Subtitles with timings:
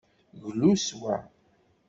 [0.41, 1.15] Glu s wa.